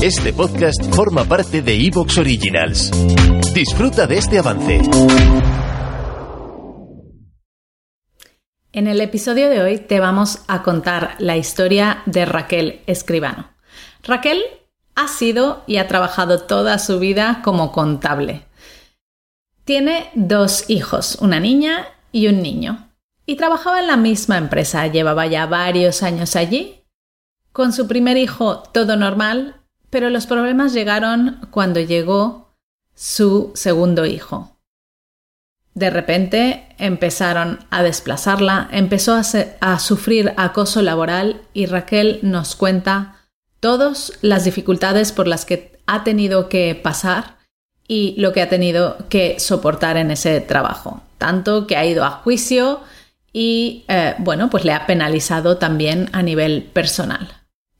Este 0.00 0.32
podcast 0.32 0.80
forma 0.94 1.24
parte 1.24 1.60
de 1.60 1.74
Evox 1.74 2.18
Originals. 2.18 2.92
Disfruta 3.52 4.06
de 4.06 4.18
este 4.18 4.38
avance. 4.38 4.80
En 8.70 8.86
el 8.86 9.00
episodio 9.00 9.50
de 9.50 9.60
hoy 9.60 9.78
te 9.78 9.98
vamos 9.98 10.44
a 10.46 10.62
contar 10.62 11.16
la 11.18 11.36
historia 11.36 12.04
de 12.06 12.26
Raquel 12.26 12.80
Escribano. 12.86 13.50
Raquel 14.04 14.40
ha 14.94 15.08
sido 15.08 15.64
y 15.66 15.78
ha 15.78 15.88
trabajado 15.88 16.42
toda 16.42 16.78
su 16.78 17.00
vida 17.00 17.40
como 17.42 17.72
contable. 17.72 18.44
Tiene 19.64 20.10
dos 20.14 20.70
hijos, 20.70 21.18
una 21.20 21.40
niña 21.40 21.88
y 22.12 22.28
un 22.28 22.40
niño. 22.40 22.88
Y 23.26 23.34
trabajaba 23.34 23.80
en 23.80 23.88
la 23.88 23.96
misma 23.96 24.38
empresa, 24.38 24.86
llevaba 24.86 25.26
ya 25.26 25.46
varios 25.46 26.04
años 26.04 26.36
allí. 26.36 26.84
Con 27.50 27.72
su 27.72 27.88
primer 27.88 28.16
hijo 28.16 28.60
todo 28.60 28.94
normal, 28.94 29.57
pero 29.90 30.10
los 30.10 30.26
problemas 30.26 30.72
llegaron 30.72 31.40
cuando 31.50 31.80
llegó 31.80 32.54
su 32.94 33.52
segundo 33.54 34.06
hijo. 34.06 34.58
De 35.74 35.90
repente 35.90 36.74
empezaron 36.78 37.60
a 37.70 37.84
desplazarla, 37.84 38.68
empezó 38.72 39.14
a, 39.14 39.78
sufrir 39.78 40.34
acoso 40.36 40.82
laboral 40.82 41.42
y 41.54 41.66
Raquel 41.66 42.18
nos 42.22 42.56
cuenta 42.56 43.14
todas 43.60 44.12
las 44.20 44.44
dificultades 44.44 45.12
por 45.12 45.28
las 45.28 45.44
que 45.44 45.78
ha 45.86 46.02
tenido 46.02 46.48
que 46.48 46.74
pasar 46.74 47.36
y 47.86 48.16
lo 48.18 48.32
que 48.32 48.42
ha 48.42 48.48
tenido 48.48 48.96
que 49.08 49.38
soportar 49.38 49.96
en 49.96 50.10
ese 50.10 50.40
trabajo. 50.40 51.02
Tanto 51.16 51.68
que 51.68 51.76
ha 51.76 51.86
ido 51.86 52.04
a 52.04 52.10
juicio 52.10 52.80
y, 53.32 53.84
eh, 53.86 54.16
bueno, 54.18 54.50
pues 54.50 54.64
le 54.64 54.72
ha 54.72 54.86
penalizado 54.86 55.58
también 55.58 56.10
a 56.12 56.22
nivel 56.22 56.64
personal. 56.64 57.37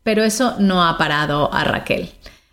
Pero 0.08 0.24
eso 0.24 0.54
no 0.58 0.82
ha 0.82 0.96
parado 0.96 1.52
a 1.52 1.64
Raquel. 1.64 2.10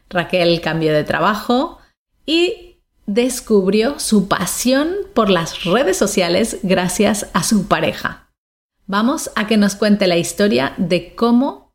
Raquel 0.09 0.59
cambió 0.59 0.91
de 0.91 1.05
trabajo 1.05 1.80
y 2.25 2.81
descubrió 3.06 3.98
su 3.98 4.28
pasión 4.28 4.94
por 5.14 5.30
las 5.30 5.64
redes 5.64 5.95
sociales 5.95 6.58
gracias 6.64 7.28
a 7.31 7.44
su 7.44 7.70
pareja. 7.70 8.28
Vamos 8.88 9.31
a 9.38 9.48
que 9.48 9.56
nos 9.56 9.76
cuente 9.76 10.06
la 10.06 10.17
historia 10.17 10.73
de 10.76 11.16
cómo 11.16 11.72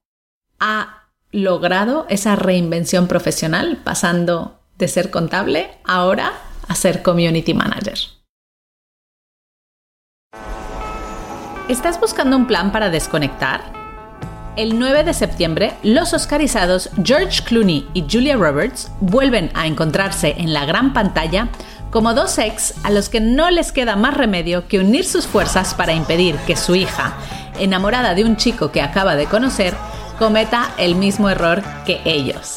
ha 0.58 1.08
logrado 1.32 2.04
esa 2.10 2.36
reinvención 2.36 3.08
profesional 3.08 3.80
pasando 3.82 4.60
de 4.76 4.86
ser 4.86 5.10
contable 5.10 5.70
ahora 5.84 6.34
a 6.68 6.74
ser 6.74 7.02
community 7.02 7.54
manager. 7.54 7.96
¿Estás 11.70 11.98
buscando 11.98 12.36
un 12.36 12.46
plan 12.46 12.70
para 12.70 12.90
desconectar? 12.90 13.79
El 14.60 14.78
9 14.78 15.04
de 15.04 15.14
septiembre, 15.14 15.72
los 15.82 16.12
oscarizados 16.12 16.90
George 17.02 17.42
Clooney 17.44 17.88
y 17.94 18.04
Julia 18.10 18.36
Roberts 18.36 18.90
vuelven 19.00 19.50
a 19.54 19.66
encontrarse 19.66 20.34
en 20.36 20.52
la 20.52 20.66
gran 20.66 20.92
pantalla 20.92 21.48
como 21.90 22.12
dos 22.12 22.36
ex 22.36 22.74
a 22.84 22.90
los 22.90 23.08
que 23.08 23.20
no 23.20 23.50
les 23.50 23.72
queda 23.72 23.96
más 23.96 24.12
remedio 24.12 24.68
que 24.68 24.78
unir 24.78 25.06
sus 25.06 25.26
fuerzas 25.26 25.72
para 25.72 25.94
impedir 25.94 26.36
que 26.46 26.56
su 26.56 26.74
hija, 26.74 27.14
enamorada 27.58 28.14
de 28.14 28.24
un 28.24 28.36
chico 28.36 28.70
que 28.70 28.82
acaba 28.82 29.16
de 29.16 29.24
conocer, 29.24 29.74
cometa 30.18 30.72
el 30.76 30.94
mismo 30.94 31.30
error 31.30 31.62
que 31.86 32.02
ellos. 32.04 32.56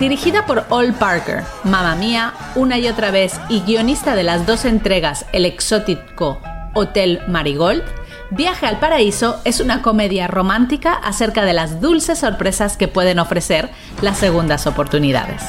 Dirigida 0.00 0.46
por 0.46 0.66
Ol 0.70 0.92
Parker, 0.92 1.44
Mamma 1.62 1.94
Mía, 1.94 2.34
una 2.56 2.78
y 2.80 2.88
otra 2.88 3.12
vez 3.12 3.40
y 3.48 3.60
guionista 3.60 4.16
de 4.16 4.24
las 4.24 4.44
dos 4.44 4.64
entregas 4.64 5.24
El 5.32 5.46
exótico 5.46 6.40
Hotel 6.74 7.20
Marigold, 7.28 7.84
Viaje 8.30 8.66
al 8.66 8.78
Paraíso 8.78 9.40
es 9.44 9.60
una 9.60 9.82
comedia 9.82 10.26
romántica 10.26 10.94
acerca 10.94 11.44
de 11.44 11.52
las 11.52 11.80
dulces 11.80 12.18
sorpresas 12.18 12.76
que 12.76 12.88
pueden 12.88 13.18
ofrecer 13.18 13.70
las 14.00 14.18
segundas 14.18 14.66
oportunidades. 14.66 15.42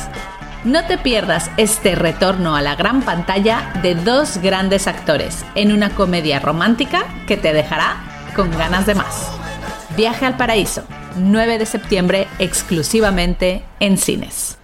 No 0.65 0.85
te 0.85 0.97
pierdas 0.97 1.49
este 1.57 1.95
retorno 1.95 2.55
a 2.55 2.61
la 2.61 2.75
gran 2.75 3.01
pantalla 3.01 3.71
de 3.81 3.95
dos 3.95 4.39
grandes 4.39 4.87
actores 4.87 5.45
en 5.55 5.71
una 5.71 5.91
comedia 5.91 6.39
romántica 6.39 7.05
que 7.27 7.37
te 7.37 7.53
dejará 7.53 7.97
con 8.35 8.51
ganas 8.51 8.85
de 8.85 8.95
más. 8.95 9.29
Viaje 9.95 10.25
al 10.25 10.35
Paraíso, 10.35 10.83
9 11.15 11.57
de 11.59 11.65
septiembre 11.65 12.27
exclusivamente 12.39 13.63
en 13.79 13.97
cines. 13.97 14.57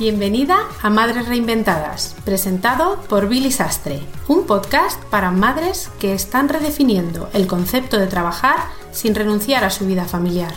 Bienvenida 0.00 0.56
a 0.80 0.88
Madres 0.88 1.28
Reinventadas, 1.28 2.16
presentado 2.24 3.02
por 3.02 3.28
Billy 3.28 3.52
Sastre, 3.52 4.00
un 4.28 4.46
podcast 4.46 4.98
para 5.10 5.30
madres 5.30 5.90
que 6.00 6.14
están 6.14 6.48
redefiniendo 6.48 7.28
el 7.34 7.46
concepto 7.46 7.98
de 7.98 8.06
trabajar 8.06 8.60
sin 8.92 9.14
renunciar 9.14 9.62
a 9.62 9.68
su 9.68 9.84
vida 9.84 10.06
familiar. 10.06 10.54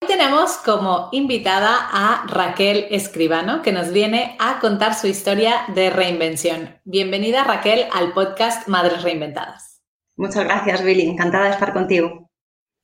Hoy 0.00 0.08
tenemos 0.08 0.52
como 0.56 1.10
invitada 1.12 1.76
a 1.92 2.24
Raquel 2.28 2.86
Escribano, 2.88 3.60
que 3.60 3.72
nos 3.72 3.92
viene 3.92 4.38
a 4.38 4.58
contar 4.58 4.94
su 4.94 5.06
historia 5.06 5.64
de 5.74 5.90
reinvención. 5.90 6.80
Bienvenida 6.84 7.44
Raquel 7.44 7.88
al 7.92 8.14
podcast 8.14 8.68
Madres 8.68 9.02
Reinventadas. 9.02 9.71
Muchas 10.16 10.44
gracias, 10.44 10.82
Billy. 10.82 11.08
Encantada 11.08 11.46
de 11.46 11.50
estar 11.52 11.72
contigo. 11.72 12.30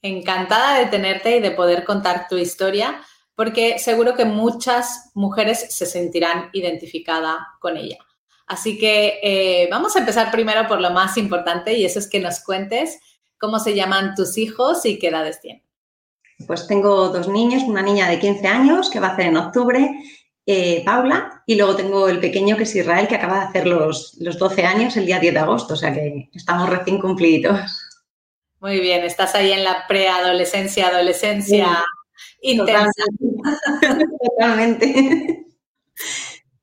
Encantada 0.02 0.78
de 0.78 0.86
tenerte 0.86 1.36
y 1.36 1.40
de 1.40 1.50
poder 1.50 1.84
contar 1.84 2.26
tu 2.28 2.36
historia, 2.36 3.00
porque 3.34 3.78
seguro 3.78 4.14
que 4.14 4.24
muchas 4.24 5.10
mujeres 5.14 5.66
se 5.74 5.86
sentirán 5.86 6.50
identificadas 6.52 7.38
con 7.60 7.76
ella. 7.76 7.98
Así 8.46 8.78
que 8.78 9.20
eh, 9.22 9.68
vamos 9.70 9.94
a 9.94 9.98
empezar 9.98 10.30
primero 10.30 10.66
por 10.66 10.80
lo 10.80 10.90
más 10.90 11.18
importante 11.18 11.74
y 11.74 11.84
eso 11.84 11.98
es 11.98 12.08
que 12.08 12.18
nos 12.18 12.40
cuentes 12.40 12.98
cómo 13.38 13.58
se 13.58 13.74
llaman 13.74 14.14
tus 14.14 14.38
hijos 14.38 14.86
y 14.86 14.98
qué 14.98 15.08
edades 15.08 15.40
tienen. 15.40 15.62
Pues 16.46 16.66
tengo 16.66 17.08
dos 17.08 17.28
niños, 17.28 17.64
una 17.64 17.82
niña 17.82 18.08
de 18.08 18.18
15 18.18 18.46
años 18.46 18.90
que 18.90 19.00
va 19.00 19.08
a 19.08 19.12
hacer 19.12 19.26
en 19.26 19.36
octubre 19.36 19.90
eh, 20.50 20.82
Paula, 20.82 21.42
y 21.44 21.56
luego 21.56 21.76
tengo 21.76 22.08
el 22.08 22.20
pequeño 22.20 22.56
que 22.56 22.62
es 22.62 22.74
Israel, 22.74 23.06
que 23.06 23.16
acaba 23.16 23.40
de 23.40 23.44
hacer 23.44 23.66
los, 23.66 24.16
los 24.18 24.38
12 24.38 24.64
años 24.64 24.96
el 24.96 25.04
día 25.04 25.18
10 25.18 25.34
de 25.34 25.40
agosto, 25.40 25.74
o 25.74 25.76
sea 25.76 25.92
que 25.92 26.30
estamos 26.32 26.70
recién 26.70 26.98
cumplidos. 26.98 27.60
Muy 28.58 28.80
bien, 28.80 29.04
estás 29.04 29.34
ahí 29.34 29.52
en 29.52 29.62
la 29.62 29.86
preadolescencia, 29.86 30.88
adolescencia 30.88 31.84
intensa. 32.40 33.04
Totalmente. 34.38 35.44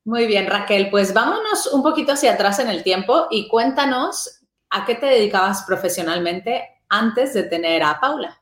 Muy 0.04 0.26
bien, 0.26 0.48
Raquel, 0.48 0.90
pues 0.90 1.14
vámonos 1.14 1.68
un 1.68 1.84
poquito 1.84 2.14
hacia 2.14 2.34
atrás 2.34 2.58
en 2.58 2.70
el 2.70 2.82
tiempo 2.82 3.28
y 3.30 3.48
cuéntanos 3.48 4.42
a 4.72 4.84
qué 4.88 4.96
te 4.96 5.06
dedicabas 5.06 5.62
profesionalmente 5.62 6.64
antes 6.90 7.36
de 7.36 7.44
tener 7.44 7.84
a 7.84 8.00
Paula. 8.00 8.42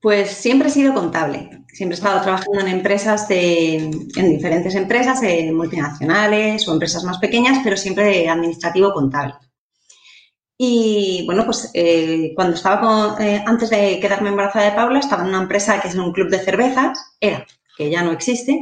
Pues 0.00 0.32
siempre 0.32 0.66
he 0.66 0.72
sido 0.72 0.94
contable. 0.94 1.64
Siempre 1.76 1.94
he 1.94 1.98
estado 1.98 2.22
trabajando 2.22 2.60
en 2.60 2.68
empresas, 2.68 3.26
en 3.28 4.08
diferentes 4.14 4.74
empresas, 4.74 5.22
en 5.22 5.54
multinacionales 5.54 6.66
o 6.66 6.72
empresas 6.72 7.04
más 7.04 7.18
pequeñas, 7.18 7.58
pero 7.62 7.76
siempre 7.76 8.30
administrativo 8.30 8.94
contable. 8.94 9.34
Y 10.56 11.24
bueno, 11.26 11.44
pues 11.44 11.70
eh, 11.74 12.32
cuando 12.34 12.54
estaba 12.54 13.14
eh, 13.20 13.42
antes 13.44 13.68
de 13.68 14.00
quedarme 14.00 14.30
embarazada 14.30 14.70
de 14.70 14.72
Paula, 14.74 15.00
estaba 15.00 15.22
en 15.24 15.28
una 15.28 15.42
empresa 15.42 15.78
que 15.82 15.88
es 15.88 15.94
un 15.96 16.12
club 16.12 16.30
de 16.30 16.38
cervezas, 16.38 16.98
era, 17.20 17.46
que 17.76 17.90
ya 17.90 18.02
no 18.02 18.12
existe. 18.12 18.58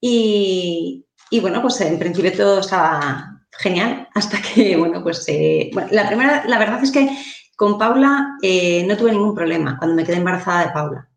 Y, 0.00 1.04
bueno, 1.42 1.60
pues 1.60 1.78
en 1.82 1.98
principio 1.98 2.32
todo 2.32 2.60
estaba 2.60 3.42
genial 3.58 4.08
hasta 4.14 4.40
que, 4.40 4.74
bueno, 4.78 5.02
pues 5.02 5.22
eh, 5.28 5.70
la 5.90 6.06
primera, 6.06 6.44
la 6.46 6.58
verdad 6.58 6.82
es 6.82 6.92
que 6.92 7.10
con 7.56 7.76
Paula 7.76 8.38
eh, 8.40 8.86
no 8.88 8.96
tuve 8.96 9.12
ningún 9.12 9.34
problema 9.34 9.76
cuando 9.76 9.96
me 9.96 10.04
quedé 10.04 10.16
embarazada 10.16 10.64
de 10.64 10.72
Paula. 10.72 11.08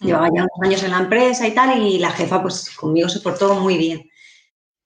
Llevaba 0.00 0.28
ya 0.28 0.42
unos 0.42 0.60
años 0.62 0.82
en 0.82 0.90
la 0.92 0.98
empresa 0.98 1.46
y 1.46 1.54
tal, 1.54 1.82
y 1.82 1.98
la 1.98 2.10
jefa 2.10 2.40
pues 2.40 2.74
conmigo 2.76 3.08
se 3.08 3.20
portó 3.20 3.54
muy 3.54 3.76
bien. 3.76 4.10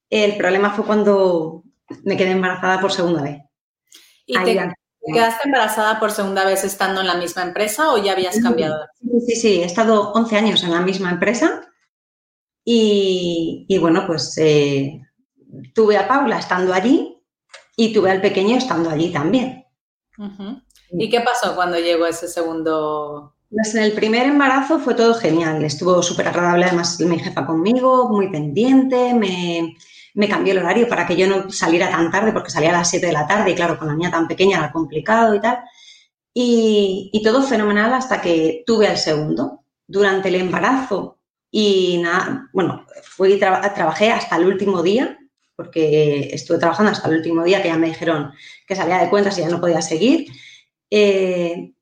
El 0.09 0.35
problema 0.37 0.71
fue 0.71 0.85
cuando 0.85 1.63
me 2.03 2.17
quedé 2.17 2.31
embarazada 2.31 2.81
por 2.81 2.91
segunda 2.91 3.21
vez. 3.21 3.41
¿Y 4.25 4.37
te 4.37 4.75
quedaste 5.13 5.45
embarazada 5.45 5.99
por 5.99 6.11
segunda 6.11 6.45
vez 6.45 6.63
estando 6.63 7.01
en 7.01 7.07
la 7.07 7.15
misma 7.15 7.43
empresa 7.43 7.93
o 7.93 7.97
ya 7.97 8.11
habías 8.11 8.39
cambiado? 8.41 8.85
Sí, 8.99 9.21
sí, 9.27 9.35
sí, 9.35 9.61
he 9.61 9.65
estado 9.65 10.11
11 10.11 10.37
años 10.37 10.63
en 10.63 10.71
la 10.71 10.81
misma 10.81 11.11
empresa 11.11 11.69
y, 12.63 13.77
bueno, 13.79 14.05
pues 14.05 14.37
eh, 14.37 15.01
tuve 15.73 15.97
a 15.97 16.07
Paula 16.07 16.37
estando 16.37 16.73
allí 16.73 17.23
y 17.75 17.93
tuve 17.93 18.11
al 18.11 18.21
pequeño 18.21 18.57
estando 18.57 18.89
allí 18.89 19.11
también. 19.11 19.65
¿Y 20.91 21.09
qué 21.09 21.21
pasó 21.21 21.55
cuando 21.55 21.79
llegó 21.79 22.05
ese 22.05 22.27
segundo? 22.27 23.35
Pues 23.51 23.73
en 23.73 23.81
el 23.81 23.93
primer 23.93 24.27
embarazo 24.27 24.79
fue 24.79 24.93
todo 24.93 25.15
genial, 25.15 25.63
estuvo 25.63 26.03
súper 26.03 26.27
agradable 26.27 26.65
además 26.65 26.99
mi 27.01 27.17
jefa 27.17 27.47
conmigo, 27.47 28.07
muy 28.09 28.29
pendiente, 28.29 29.15
me, 29.15 30.27
cambió 30.27 30.53
el 30.53 30.59
horario 30.59 30.87
para 30.87 31.07
que 31.07 31.15
yo 31.15 31.27
no 31.27 31.49
saliera 31.49 31.89
tan 31.89 32.11
tarde 32.11 32.31
porque 32.31 32.51
salía 32.51 32.69
a 32.69 32.73
las 32.79 32.89
7 32.91 33.07
de 33.07 33.13
la 33.13 33.25
tarde 33.25 33.51
y 33.51 33.55
claro, 33.55 33.79
con 33.79 33.87
la 33.87 33.95
niña 33.95 34.11
tan 34.11 34.27
pequeña 34.27 34.59
era 34.59 34.71
complicado 34.71 35.33
y 35.33 35.41
tal. 35.41 35.59
Y, 36.33 37.21
todo 37.23 37.41
fenomenal 37.43 37.93
hasta 37.93 38.21
que 38.21 38.63
tuve 38.65 38.87
al 38.87 38.97
segundo. 38.97 39.63
Durante 39.87 40.29
el 40.29 40.35
embarazo 40.35 41.19
Y 41.51 41.99
nada, 42.03 42.49
bueno, 42.53 42.85
fui 43.03 43.33
y 43.33 43.39
trabajé 43.39 44.11
hasta 44.11 44.35
el 44.37 44.45
último 44.45 44.83
día, 44.83 45.17
porque 45.55 46.29
estuve 46.33 46.59
trabajando 46.59 46.91
hasta 46.91 47.09
el 47.09 47.17
último 47.17 47.43
día 47.43 47.61
que 47.61 47.69
ya 47.69 47.77
me 47.77 47.87
dijeron 47.87 48.31
que 48.67 48.75
salía 48.75 48.99
de 48.99 49.09
cuentas 49.09 49.37
y 49.37 49.41
ya 49.41 49.49
no 49.49 49.59
podía 49.61 49.81
seguir. 49.81 50.27
Eh, 50.91 51.73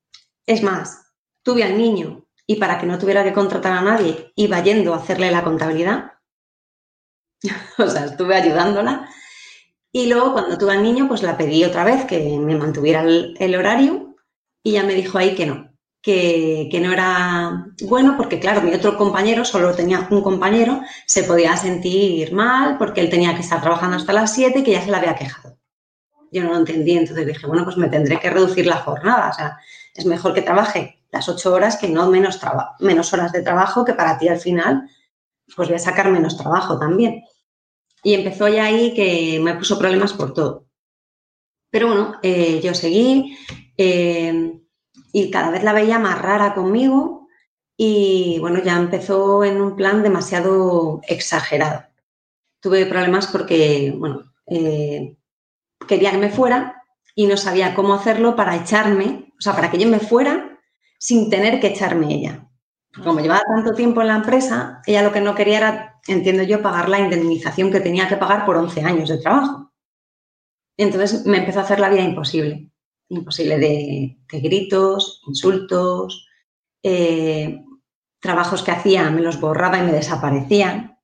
es 0.46 0.64
más, 0.64 1.06
tuve 1.47 1.63
al 1.63 1.77
niño 1.77 2.25
y 2.45 2.57
para 2.57 2.77
que 2.77 2.85
no 2.85 2.99
tuviera 2.99 3.23
que 3.23 3.31
contratar 3.31 3.71
a 3.71 3.81
nadie, 3.81 4.33
iba 4.35 4.61
yendo 4.61 4.94
a 4.94 4.97
hacerle 4.97 5.31
la 5.31 5.45
contabilidad. 5.45 6.11
o 7.77 7.88
sea, 7.88 8.03
estuve 8.03 8.35
ayudándola. 8.35 9.09
Y 9.94 10.07
luego 10.07 10.33
cuando 10.33 10.57
tuve 10.57 10.73
al 10.73 10.83
niño, 10.83 11.07
pues 11.07 11.23
la 11.23 11.38
pedí 11.38 11.63
otra 11.63 11.85
vez 11.85 12.03
que 12.03 12.38
me 12.38 12.57
mantuviera 12.57 13.01
el, 13.01 13.55
horario 13.55 14.17
y 14.61 14.73
ya 14.73 14.83
me 14.83 14.94
dijo 14.94 15.17
ahí 15.17 15.35
que 15.35 15.45
no, 15.45 15.71
que, 16.01 16.67
que, 16.69 16.81
no 16.81 16.91
era 16.91 17.67
bueno 17.83 18.15
porque, 18.17 18.41
claro, 18.41 18.61
mi 18.61 18.73
otro 18.73 18.97
compañero, 18.97 19.45
solo 19.45 19.73
tenía 19.73 20.05
un 20.11 20.21
compañero, 20.21 20.81
se 21.05 21.23
podía 21.23 21.55
sentir 21.55 22.33
mal 22.33 22.77
porque 22.77 22.99
él 22.99 23.09
tenía 23.09 23.35
que 23.35 23.41
estar 23.41 23.61
trabajando 23.61 23.95
hasta 23.95 24.11
las 24.11 24.33
7 24.33 24.59
y 24.59 24.63
que 24.63 24.73
ya 24.73 24.83
se 24.83 24.91
la 24.91 24.97
había 24.97 25.15
quejado. 25.15 25.57
Yo 26.29 26.44
no 26.44 26.49
lo 26.49 26.57
entendí, 26.57 26.97
entonces 26.97 27.25
dije, 27.25 27.47
bueno, 27.47 27.63
pues 27.63 27.77
me 27.77 27.88
tendré 27.88 28.19
que 28.19 28.29
reducir 28.29 28.65
la 28.65 28.77
jornada, 28.77 29.29
o 29.29 29.33
sea, 29.33 29.57
es 29.95 30.05
mejor 30.05 30.33
que 30.33 30.41
trabaje 30.41 30.96
las 31.12 31.30
8 31.30 31.54
horas 31.54 31.77
que 31.77 31.89
no 31.89 32.09
menos, 32.09 32.39
menos 32.80 33.13
horas 33.13 33.31
de 33.31 33.42
trabajo, 33.42 33.86
que 33.86 33.94
para 33.94 34.18
ti 34.18 34.27
al 34.27 34.39
final, 34.39 34.89
pues 35.56 35.68
voy 35.68 35.77
a 35.77 35.80
sacar 35.80 36.12
menos 36.12 36.38
trabajo 36.38 36.77
también. 36.77 37.24
Y 38.04 38.13
empezó 38.13 38.48
ya 38.48 38.65
ahí 38.65 38.94
que 38.94 39.39
me 39.42 39.56
puso 39.56 39.80
problemas 39.80 40.13
por 40.13 40.33
todo. 40.33 40.65
Pero 41.69 41.88
bueno, 41.88 42.15
eh, 42.24 42.62
yo 42.62 42.74
seguí 42.74 43.38
eh, 43.77 44.59
y 45.12 45.31
cada 45.31 45.50
vez 45.50 45.63
la 45.63 45.74
veía 45.74 46.00
más 46.00 46.21
rara 46.21 46.54
conmigo 46.54 47.27
y 47.75 48.38
bueno, 48.39 48.62
ya 48.63 48.77
empezó 48.77 49.44
en 49.44 49.62
un 49.62 49.75
plan 49.75 50.01
demasiado 50.01 51.01
exagerado. 51.07 51.83
Tuve 52.59 52.86
problemas 52.86 53.27
porque, 53.27 53.94
bueno, 53.95 54.33
eh, 54.48 55.15
quería 55.88 56.12
que 56.12 56.18
me 56.18 56.31
fuera 56.31 56.83
y 57.13 57.27
no 57.27 57.38
sabía 57.38 57.75
cómo 57.75 57.94
hacerlo 57.94 58.36
para 58.36 58.56
echarme, 58.56 59.31
o 59.38 59.42
sea, 59.42 59.54
para 59.54 59.69
que 59.69 59.77
yo 59.77 59.88
me 59.88 60.00
fuera 60.00 60.46
sin 60.97 61.29
tener 61.29 61.59
que 61.59 61.67
echarme 61.67 62.13
ella. 62.13 62.49
Como 63.03 63.19
llevaba 63.19 63.44
tanto 63.55 63.73
tiempo 63.73 64.01
en 64.01 64.07
la 64.07 64.15
empresa, 64.15 64.81
ella 64.85 65.03
lo 65.03 65.11
que 65.11 65.21
no 65.21 65.35
quería 65.35 65.57
era 65.57 65.97
entiendo 66.07 66.44
yo, 66.44 66.61
pagar 66.61 66.89
la 66.89 66.99
indemnización 66.99 67.71
que 67.71 67.79
tenía 67.79 68.07
que 68.07 68.17
pagar 68.17 68.45
por 68.45 68.57
11 68.57 68.81
años 68.81 69.09
de 69.09 69.17
trabajo. 69.17 69.71
Entonces 70.77 71.25
me 71.25 71.38
empezó 71.38 71.59
a 71.59 71.63
hacer 71.63 71.79
la 71.79 71.89
vida 71.89 72.01
imposible, 72.01 72.71
imposible 73.09 73.57
de, 73.57 74.17
gritos, 74.27 75.21
insultos, 75.27 76.27
eh, 76.83 77.63
trabajos 78.19 78.63
que 78.63 78.71
hacía 78.71 79.09
me 79.09 79.21
los 79.21 79.39
borraba 79.39 79.79
y 79.79 79.83
me 79.83 79.91
desaparecían. 79.91 80.99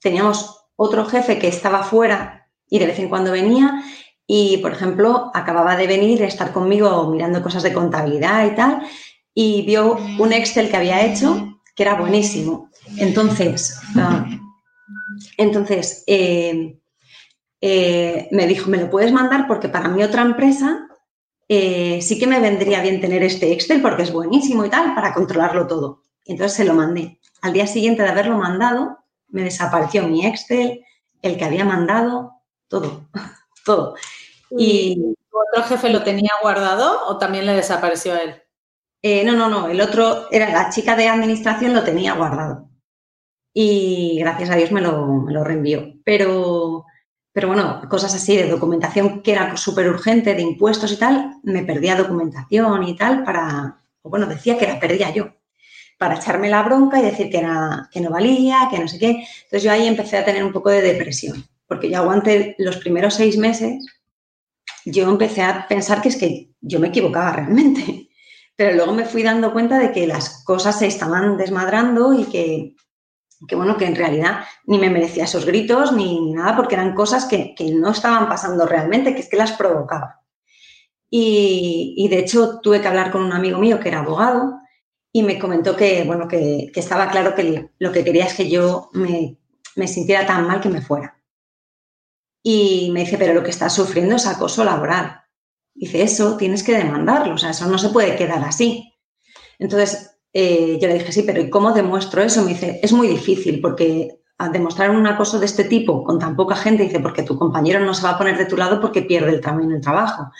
Teníamos 0.00 0.66
otro 0.76 1.04
jefe 1.04 1.38
que 1.38 1.48
estaba 1.48 1.82
fuera 1.82 2.50
y 2.68 2.78
de 2.78 2.86
vez 2.86 2.98
en 2.98 3.08
cuando 3.08 3.32
venía 3.32 3.82
y, 4.26 4.58
por 4.58 4.72
ejemplo, 4.72 5.30
acababa 5.34 5.76
de 5.76 5.86
venir, 5.86 6.22
estar 6.22 6.52
conmigo 6.52 7.08
mirando 7.10 7.42
cosas 7.42 7.62
de 7.62 7.72
contabilidad 7.72 8.46
y 8.46 8.54
tal, 8.54 8.82
y 9.34 9.62
vio 9.62 9.96
un 10.18 10.32
Excel 10.32 10.70
que 10.70 10.76
había 10.76 11.04
hecho 11.04 11.58
que 11.74 11.82
era 11.82 11.94
buenísimo. 11.94 12.70
Entonces, 12.98 13.80
ah, 13.96 14.26
entonces 15.36 16.04
eh, 16.06 16.78
eh, 17.60 18.28
me 18.30 18.46
dijo, 18.46 18.68
¿me 18.70 18.78
lo 18.78 18.90
puedes 18.90 19.12
mandar? 19.12 19.46
Porque 19.46 19.68
para 19.68 19.88
mi 19.88 20.02
otra 20.02 20.22
empresa 20.22 20.88
eh, 21.48 22.00
sí 22.02 22.18
que 22.18 22.26
me 22.26 22.40
vendría 22.40 22.82
bien 22.82 23.00
tener 23.00 23.22
este 23.22 23.52
Excel 23.52 23.80
porque 23.80 24.02
es 24.02 24.12
buenísimo 24.12 24.64
y 24.64 24.70
tal, 24.70 24.94
para 24.94 25.14
controlarlo 25.14 25.66
todo. 25.66 26.02
Entonces 26.24 26.56
se 26.56 26.64
lo 26.64 26.74
mandé. 26.74 27.20
Al 27.40 27.52
día 27.52 27.66
siguiente 27.66 28.02
de 28.02 28.08
haberlo 28.08 28.36
mandado, 28.36 28.98
me 29.28 29.42
desapareció 29.42 30.06
mi 30.06 30.26
Excel, 30.26 30.84
el 31.22 31.36
que 31.36 31.44
había 31.44 31.64
mandado, 31.64 32.32
todo, 32.68 33.08
todo. 33.64 33.94
¿Y 34.50 34.96
tu 35.30 35.38
otro 35.50 35.64
jefe 35.68 35.88
lo 35.88 36.02
tenía 36.02 36.30
guardado 36.42 37.06
o 37.06 37.18
también 37.18 37.46
le 37.46 37.54
desapareció 37.54 38.14
a 38.14 38.18
él? 38.18 38.42
No, 39.02 39.32
no, 39.36 39.48
no, 39.48 39.68
el 39.68 39.80
otro 39.80 40.28
era 40.30 40.50
la 40.50 40.70
chica 40.70 40.96
de 40.96 41.08
administración, 41.08 41.74
lo 41.74 41.82
tenía 41.82 42.14
guardado 42.14 42.72
y 43.54 44.18
gracias 44.18 44.50
a 44.50 44.56
Dios 44.56 44.72
me 44.72 44.80
lo, 44.80 45.44
reenvió. 45.44 45.94
Pero, 46.04 46.84
pero 47.32 47.48
bueno, 47.48 47.82
cosas 47.88 48.14
así 48.14 48.36
de 48.36 48.48
documentación 48.48 49.22
que 49.22 49.32
era 49.32 49.56
súper 49.56 49.88
urgente, 49.88 50.34
de 50.34 50.42
impuestos 50.42 50.92
y 50.92 50.96
tal, 50.96 51.40
me 51.42 51.64
perdía 51.64 51.96
documentación 51.96 52.82
y 52.84 52.96
tal 52.96 53.24
para, 53.24 53.82
o 54.02 54.10
bueno, 54.10 54.26
decía 54.26 54.58
que 54.58 54.66
la 54.66 54.80
perdía 54.80 55.10
yo, 55.10 55.34
para 55.98 56.16
echarme 56.16 56.48
la 56.48 56.62
bronca 56.62 56.98
y 56.98 57.02
decir 57.02 57.30
que 57.30 57.42
no 57.42 58.10
valía, 58.10 58.68
que 58.70 58.78
no 58.78 58.88
sé 58.88 58.98
qué. 58.98 59.24
Entonces 59.44 59.62
yo 59.62 59.70
ahí 59.70 59.86
empecé 59.86 60.18
a 60.18 60.24
tener 60.24 60.44
un 60.44 60.52
poco 60.52 60.70
de 60.70 60.82
depresión, 60.82 61.44
porque 61.66 61.90
yo 61.90 61.98
aguanté 61.98 62.54
los 62.58 62.78
primeros 62.78 63.14
seis 63.14 63.36
meses, 63.36 63.84
yo 64.84 65.08
empecé 65.08 65.42
a 65.42 65.66
pensar 65.68 66.02
que 66.02 66.08
es 66.08 66.16
que 66.16 66.50
yo 66.60 66.80
me 66.80 66.88
equivocaba 66.88 67.32
realmente. 67.32 68.08
Pero 68.56 68.76
luego 68.76 68.92
me 68.92 69.04
fui 69.04 69.22
dando 69.22 69.52
cuenta 69.52 69.78
de 69.78 69.92
que 69.92 70.06
las 70.06 70.44
cosas 70.44 70.78
se 70.78 70.86
estaban 70.86 71.36
desmadrando 71.36 72.12
y 72.12 72.24
que 72.26 72.76
que 73.46 73.56
bueno, 73.56 73.76
que 73.76 73.86
en 73.86 73.96
realidad 73.96 74.44
ni 74.66 74.78
me 74.78 74.90
merecía 74.90 75.24
esos 75.24 75.44
gritos 75.44 75.92
ni, 75.92 76.32
nada, 76.32 76.56
porque 76.56 76.74
eran 76.74 76.94
cosas 76.94 77.24
que, 77.24 77.54
no 77.74 77.90
estaban 77.90 78.28
pasando 78.28 78.66
realmente, 78.66 79.14
que 79.14 79.20
es 79.20 79.28
que 79.28 79.36
las 79.36 79.52
provocaba. 79.52 80.20
Y, 81.10 82.08
de 82.08 82.18
hecho 82.18 82.60
tuve 82.60 82.80
que 82.80 82.88
hablar 82.88 83.10
con 83.10 83.22
un 83.22 83.32
amigo 83.32 83.58
mío 83.58 83.78
que 83.78 83.88
era 83.88 84.00
abogado 84.00 84.58
y 85.12 85.22
me 85.22 85.38
comentó 85.38 85.76
que, 85.76 86.04
bueno, 86.04 86.26
que, 86.26 86.70
estaba 86.74 87.10
claro 87.10 87.34
que 87.34 87.70
lo 87.78 87.92
que 87.92 88.04
quería 88.04 88.26
es 88.26 88.34
que 88.34 88.48
yo 88.48 88.88
me, 88.92 89.38
me, 89.76 89.88
sintiera 89.88 90.26
tan 90.26 90.46
mal 90.46 90.60
que 90.60 90.70
me 90.70 90.80
fuera. 90.80 91.18
Y 92.42 92.90
me 92.92 93.00
dice, 93.00 93.18
pero 93.18 93.34
lo 93.34 93.42
que 93.42 93.50
estás 93.50 93.74
sufriendo 93.74 94.16
es 94.16 94.26
acoso 94.26 94.64
laboral. 94.64 95.21
Dice, 95.74 96.02
eso 96.02 96.36
tienes 96.36 96.62
que 96.62 96.76
demandarlo, 96.76 97.34
o 97.34 97.38
sea, 97.38 97.50
eso 97.50 97.66
no 97.66 97.78
se 97.78 97.88
puede 97.88 98.16
quedar 98.16 98.44
así. 98.44 98.94
Entonces, 99.58 100.18
eh, 100.32 100.78
yo 100.80 100.88
le 100.88 100.94
dije, 100.94 101.12
sí, 101.12 101.22
pero 101.22 101.40
¿y 101.40 101.50
cómo 101.50 101.72
demuestro 101.72 102.22
eso? 102.22 102.42
Me 102.42 102.50
dice, 102.50 102.80
es 102.82 102.92
muy 102.92 103.08
difícil 103.08 103.60
porque 103.60 104.22
al 104.38 104.52
demostrar 104.52 104.90
un 104.90 105.06
acoso 105.06 105.38
de 105.38 105.46
este 105.46 105.64
tipo 105.64 106.02
con 106.04 106.18
tan 106.18 106.36
poca 106.36 106.56
gente, 106.56 106.82
dice, 106.82 107.00
porque 107.00 107.22
tu 107.22 107.38
compañero 107.38 107.80
no 107.80 107.94
se 107.94 108.02
va 108.02 108.10
a 108.10 108.18
poner 108.18 108.36
de 108.36 108.46
tu 108.46 108.56
lado 108.56 108.80
porque 108.80 109.02
pierde 109.02 109.30
el 109.30 109.40
tamaño 109.40 109.70
del 109.70 109.80
trabajo. 109.80 110.30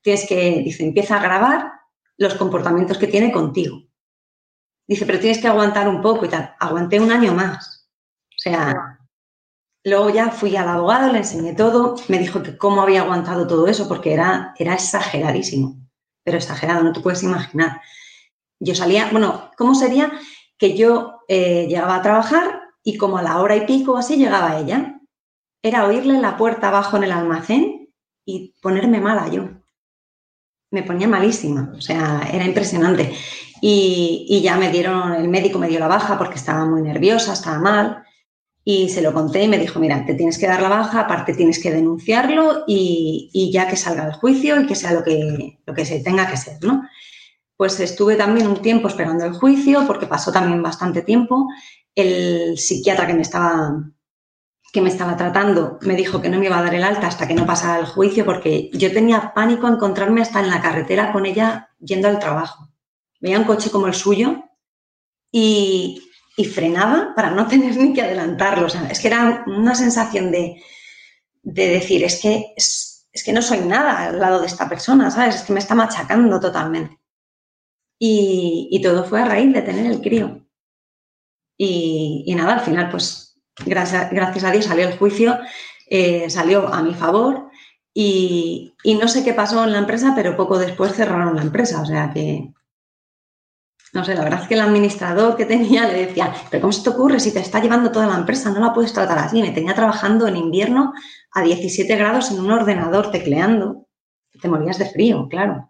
Tienes 0.00 0.26
que, 0.26 0.62
dice, 0.64 0.84
empieza 0.84 1.16
a 1.16 1.22
grabar 1.22 1.72
los 2.16 2.34
comportamientos 2.34 2.98
que 2.98 3.06
tiene 3.06 3.32
contigo. 3.32 3.82
Dice, 4.86 5.06
pero 5.06 5.20
tienes 5.20 5.38
que 5.38 5.48
aguantar 5.48 5.88
un 5.88 6.00
poco 6.00 6.24
y 6.24 6.28
tal. 6.28 6.54
Aguanté 6.58 7.00
un 7.00 7.10
año 7.10 7.34
más. 7.34 7.88
O 8.28 8.38
sea, 8.38 8.91
luego 9.84 10.10
ya 10.10 10.30
fui 10.30 10.56
al 10.56 10.68
abogado, 10.68 11.12
le 11.12 11.18
enseñé 11.18 11.54
todo, 11.54 11.96
me 12.08 12.18
dijo 12.18 12.42
que 12.42 12.56
cómo 12.56 12.82
había 12.82 13.02
aguantado 13.02 13.46
todo 13.46 13.66
eso 13.66 13.88
porque 13.88 14.12
era, 14.12 14.54
era 14.58 14.74
exageradísimo, 14.74 15.76
pero 16.24 16.38
exagerado, 16.38 16.82
no 16.82 16.92
te 16.92 17.00
puedes 17.00 17.22
imaginar. 17.22 17.80
Yo 18.60 18.74
salía, 18.74 19.08
bueno, 19.10 19.50
¿cómo 19.56 19.74
sería 19.74 20.12
que 20.56 20.76
yo 20.76 21.20
eh, 21.26 21.66
llegaba 21.68 21.96
a 21.96 22.02
trabajar 22.02 22.60
y 22.84 22.96
como 22.96 23.18
a 23.18 23.22
la 23.22 23.40
hora 23.40 23.56
y 23.56 23.66
pico 23.66 23.96
así 23.96 24.16
llegaba 24.16 24.58
ella? 24.58 25.00
Era 25.62 25.86
oírle 25.86 26.20
la 26.20 26.36
puerta 26.36 26.68
abajo 26.68 26.96
en 26.96 27.04
el 27.04 27.12
almacén 27.12 27.92
y 28.24 28.54
ponerme 28.60 29.00
mala 29.00 29.28
yo. 29.28 29.48
Me 30.70 30.82
ponía 30.82 31.08
malísima, 31.08 31.72
o 31.76 31.80
sea, 31.80 32.28
era 32.32 32.44
impresionante. 32.44 33.14
Y, 33.60 34.26
y 34.28 34.40
ya 34.42 34.56
me 34.56 34.70
dieron, 34.70 35.12
el 35.14 35.28
médico 35.28 35.58
me 35.58 35.68
dio 35.68 35.78
la 35.78 35.86
baja 35.86 36.16
porque 36.18 36.36
estaba 36.36 36.64
muy 36.64 36.82
nerviosa, 36.82 37.32
estaba 37.32 37.58
mal. 37.58 38.04
Y 38.64 38.88
se 38.88 39.02
lo 39.02 39.12
conté 39.12 39.42
y 39.44 39.48
me 39.48 39.58
dijo, 39.58 39.80
mira, 39.80 40.04
te 40.06 40.14
tienes 40.14 40.38
que 40.38 40.46
dar 40.46 40.62
la 40.62 40.68
baja, 40.68 41.00
aparte 41.00 41.34
tienes 41.34 41.60
que 41.60 41.72
denunciarlo 41.72 42.64
y, 42.66 43.30
y 43.32 43.50
ya 43.50 43.66
que 43.68 43.76
salga 43.76 44.06
el 44.06 44.12
juicio 44.12 44.60
y 44.60 44.66
que 44.66 44.76
sea 44.76 44.92
lo 44.92 45.02
que, 45.02 45.58
lo 45.66 45.74
que 45.74 45.84
se 45.84 46.00
tenga 46.00 46.30
que 46.30 46.36
ser, 46.36 46.62
¿no? 46.62 46.82
pues 47.62 47.78
estuve 47.78 48.16
también 48.16 48.48
un 48.48 48.60
tiempo 48.60 48.88
esperando 48.88 49.24
el 49.24 49.34
juicio, 49.34 49.86
porque 49.86 50.08
pasó 50.08 50.32
también 50.32 50.60
bastante 50.64 51.00
tiempo. 51.02 51.46
El 51.94 52.58
psiquiatra 52.58 53.06
que 53.06 53.14
me 53.14 53.22
estaba 53.22 53.72
que 54.72 54.80
me 54.80 54.88
estaba 54.88 55.16
tratando 55.16 55.78
me 55.82 55.94
dijo 55.94 56.20
que 56.20 56.28
no 56.28 56.40
me 56.40 56.46
iba 56.46 56.58
a 56.58 56.62
dar 56.62 56.74
el 56.74 56.82
alta 56.82 57.06
hasta 57.06 57.28
que 57.28 57.34
no 57.34 57.46
pasara 57.46 57.78
el 57.78 57.86
juicio 57.86 58.24
porque 58.24 58.68
yo 58.72 58.92
tenía 58.92 59.32
pánico 59.32 59.68
encontrarme 59.68 60.22
hasta 60.22 60.40
en 60.40 60.50
la 60.50 60.60
carretera 60.60 61.12
con 61.12 61.24
ella 61.24 61.68
yendo 61.78 62.08
al 62.08 62.18
trabajo. 62.18 62.68
Veía 63.20 63.38
un 63.38 63.44
coche 63.44 63.70
como 63.70 63.86
el 63.86 63.94
suyo 63.94 64.42
y, 65.30 66.02
frenaba 66.36 67.12
para 67.14 67.30
no 67.30 67.46
tener 67.48 67.76
ni 67.76 67.92
que 67.92 68.02
adelantarlo. 68.02 68.66
O 68.66 68.90
es 68.90 69.00
que 69.00 69.08
era 69.08 69.44
una 69.46 69.74
sensación 69.74 70.30
de, 70.30 70.62
decir, 71.42 72.04
es 72.04 72.20
que, 72.20 72.52
es, 72.56 73.08
es 73.12 73.24
que 73.24 73.32
no 73.32 73.42
soy 73.42 73.60
nada 73.60 74.06
al 74.06 74.18
lado 74.18 74.40
de 74.40 74.46
esta 74.46 74.68
persona, 74.68 75.10
¿sabes? 75.10 75.36
Es 75.36 75.42
que 75.42 75.52
me 75.52 75.60
está 75.60 75.74
machacando 75.74 76.40
totalmente. 76.40 76.98
Y, 78.04 78.80
todo 78.82 79.04
fue 79.04 79.22
a 79.22 79.26
raíz 79.26 79.52
de 79.52 79.62
tener 79.62 79.86
el 79.86 80.00
crío. 80.00 80.44
Y, 81.56 82.32
nada, 82.34 82.54
al 82.54 82.60
final, 82.60 82.90
pues 82.90 83.40
gracias, 83.64 84.10
gracias, 84.10 84.42
a 84.42 84.50
Dios 84.50 84.64
salió 84.64 84.88
el 84.88 84.98
juicio, 84.98 85.38
eh, 85.88 86.28
salió 86.28 86.66
a 86.66 86.82
mi 86.82 86.94
favor 86.94 87.48
y, 87.94 88.74
no 88.84 89.06
sé 89.06 89.22
qué 89.22 89.34
pasó 89.34 89.62
en 89.62 89.72
la 89.72 89.78
empresa, 89.78 90.14
pero 90.16 90.36
poco 90.36 90.58
después 90.58 90.94
cerraron 90.94 91.36
la 91.36 91.42
empresa. 91.42 91.80
O 91.80 91.86
sea 91.86 92.10
que, 92.12 92.51
no 93.92 94.04
sé, 94.04 94.14
la 94.14 94.24
verdad 94.24 94.42
es 94.42 94.48
que 94.48 94.54
el 94.54 94.62
administrador 94.62 95.36
que 95.36 95.44
tenía 95.44 95.86
le 95.86 96.06
decía, 96.06 96.32
pero 96.50 96.62
¿cómo 96.62 96.72
se 96.72 96.82
te 96.82 96.88
ocurre 96.88 97.20
si 97.20 97.32
te 97.32 97.40
está 97.40 97.60
llevando 97.60 97.92
toda 97.92 98.06
la 98.06 98.16
empresa? 98.16 98.50
No 98.50 98.60
la 98.60 98.72
puedes 98.72 98.94
tratar 98.94 99.18
así. 99.18 99.42
Me 99.42 99.50
tenía 99.50 99.74
trabajando 99.74 100.26
en 100.26 100.36
invierno 100.36 100.94
a 101.32 101.42
17 101.42 101.94
grados 101.96 102.30
en 102.30 102.40
un 102.40 102.50
ordenador 102.50 103.10
tecleando. 103.10 103.86
Te 104.40 104.48
morías 104.48 104.78
de 104.78 104.86
frío, 104.86 105.28
claro. 105.28 105.68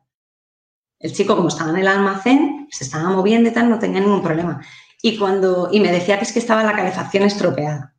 El 1.01 1.13
chico, 1.13 1.35
como 1.35 1.49
estaba 1.49 1.71
en 1.71 1.79
el 1.79 1.89
almacén, 1.89 2.69
se 2.71 2.85
estaba 2.85 3.11
moviendo 3.11 3.51
y 3.51 3.53
tal, 3.53 3.69
no 3.69 3.81
tenía 3.81 4.01
ningún 4.01 4.23
problema. 4.23 4.65
Y, 5.03 5.19
cuando, 5.19 5.69
y 5.73 5.81
me 5.81 5.91
decía 5.91 6.17
que 6.17 6.25
es 6.25 6.33
que 6.33 6.39
estaba 6.39 6.63
la 6.63 6.77
calefacción 6.77 7.25
estropeada. 7.25 7.97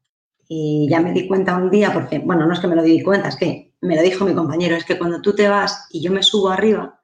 Y 0.47 0.87
ya 0.89 1.01
me 1.01 1.11
di 1.11 1.27
cuenta 1.27 1.57
un 1.57 1.69
día, 1.69 1.91
porque, 1.91 2.19
bueno, 2.19 2.45
no 2.45 2.53
es 2.53 2.61
que 2.61 2.67
me 2.67 2.77
lo 2.77 2.83
di 2.83 3.03
cuenta, 3.03 3.27
es 3.27 3.35
que 3.35 3.73
me 3.81 3.97
lo 3.97 4.01
dijo 4.01 4.23
mi 4.23 4.33
compañero, 4.33 4.77
es 4.77 4.85
que 4.85 4.97
cuando 4.97 5.21
tú 5.21 5.35
te 5.35 5.49
vas 5.49 5.87
y 5.91 6.01
yo 6.01 6.13
me 6.13 6.23
subo 6.23 6.49
arriba, 6.49 7.01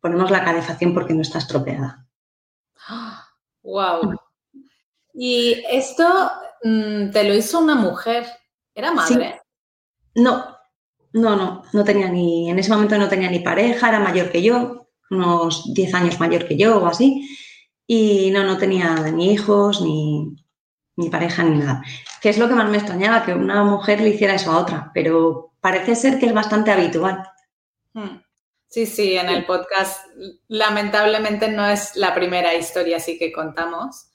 ponemos 0.00 0.30
la 0.30 0.42
calefacción 0.42 0.94
porque 0.94 1.12
no 1.12 1.20
está 1.20 1.38
estropeada. 1.38 2.06
¡Wow! 3.62 4.14
Y 5.14 5.62
esto 5.70 6.04
mm, 6.62 7.10
te 7.10 7.24
lo 7.24 7.34
hizo 7.34 7.58
una 7.58 7.74
mujer. 7.74 8.26
¿Era 8.74 8.92
madre? 8.92 9.40
No, 10.14 10.56
no, 11.12 11.36
no, 11.36 11.62
no 11.72 11.84
tenía 11.84 12.08
ni, 12.08 12.50
en 12.50 12.58
ese 12.58 12.70
momento 12.70 12.96
no 12.96 13.08
tenía 13.08 13.30
ni 13.30 13.40
pareja, 13.40 13.88
era 13.88 14.00
mayor 14.00 14.30
que 14.30 14.42
yo, 14.42 14.88
unos 15.10 15.72
10 15.74 15.94
años 15.94 16.20
mayor 16.20 16.46
que 16.46 16.56
yo 16.56 16.78
o 16.78 16.86
así. 16.86 17.28
Y 17.86 18.30
no, 18.30 18.44
no 18.44 18.56
tenía 18.56 18.94
ni 19.10 19.32
hijos, 19.32 19.82
ni, 19.82 20.36
ni 20.96 21.10
pareja, 21.10 21.42
ni 21.42 21.58
nada. 21.58 21.82
Que 22.20 22.28
es 22.28 22.38
lo 22.38 22.48
que 22.48 22.54
más 22.54 22.70
me 22.70 22.76
extrañaba, 22.76 23.24
que 23.24 23.34
una 23.34 23.64
mujer 23.64 24.00
le 24.00 24.10
hiciera 24.10 24.34
eso 24.34 24.52
a 24.52 24.58
otra, 24.58 24.90
pero 24.94 25.52
parece 25.60 25.96
ser 25.96 26.18
que 26.18 26.26
es 26.26 26.34
bastante 26.34 26.70
habitual. 26.70 27.24
Hmm. 27.92 28.20
Sí, 28.70 28.86
sí, 28.86 29.16
en 29.16 29.28
el 29.28 29.44
podcast 29.46 30.06
lamentablemente 30.46 31.48
no 31.48 31.66
es 31.66 31.96
la 31.96 32.14
primera 32.14 32.54
historia 32.54 32.98
así 32.98 33.18
que 33.18 33.32
contamos, 33.32 34.06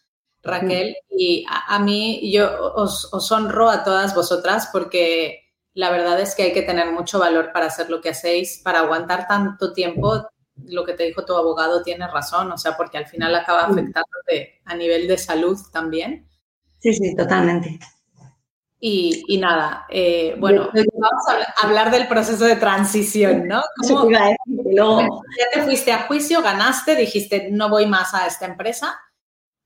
Raquel, 0.42 0.96
y 1.10 1.46
a, 1.50 1.78
mí 1.80 2.32
yo 2.32 2.74
os, 2.74 3.14
os, 3.14 3.32
honro 3.34 3.70
a 3.70 3.84
todas 3.84 4.16
vosotras 4.16 4.70
porque 4.72 5.46
la 5.74 5.92
verdad 5.92 6.22
es 6.22 6.36
que 6.36 6.44
hay 6.44 6.54
que 6.54 6.62
tener 6.62 6.90
mucho 6.94 7.20
valor 7.20 7.52
para 7.52 7.66
hacer 7.66 7.90
lo 7.90 8.00
que 8.00 8.10
hacéis, 8.10 8.62
para 8.64 8.80
aguantar 8.80 9.28
tanto 9.28 9.74
tiempo. 9.74 10.26
Lo 10.64 10.86
que 10.86 10.94
te 10.94 11.04
dijo 11.04 11.26
tu 11.26 11.36
abogado 11.36 11.84
tiene 11.84 12.08
razón, 12.08 12.50
o 12.50 12.58
sea, 12.58 12.78
porque 12.78 12.98
al 12.98 13.08
final 13.08 13.36
acaba 13.36 13.66
afectándote 13.66 14.62
a 14.64 14.76
nivel 14.76 15.06
de 15.08 15.18
salud 15.18 15.58
también. 15.74 16.30
Sí, 16.80 16.94
sí, 16.94 17.14
totalmente. 17.14 17.78
Y, 18.80 19.38
nada, 19.40 19.88
eh, 19.90 20.36
bueno, 20.38 20.70
vamos 20.72 21.24
a 21.28 21.66
hablar 21.66 21.90
del 21.90 22.08
proceso 22.08 22.46
de 22.46 22.56
transición, 22.56 23.48
¿no? 23.48 23.64
ya 24.76 25.50
te 25.54 25.64
fuiste 25.64 25.92
a 25.92 26.04
juicio, 26.04 26.42
ganaste, 26.44 26.96
dijiste, 26.96 27.50
no 27.52 27.70
voy 27.70 27.88
más 27.88 28.14
a 28.14 28.28
esta 28.28 28.46
empresa. 28.46 29.00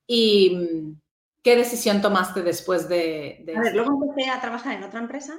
¿Y 0.06 0.96
qué 1.42 1.56
decisión 1.56 2.00
tomaste 2.00 2.42
después 2.42 2.88
de, 2.88 3.42
de 3.44 3.56
A 3.56 3.60
ver, 3.60 3.74
luego 3.74 4.02
empecé 4.02 4.30
a 4.30 4.40
trabajar 4.40 4.74
en 4.74 4.84
otra 4.84 5.00
empresa 5.00 5.38